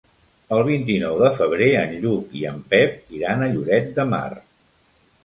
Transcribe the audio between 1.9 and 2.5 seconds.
Lluc i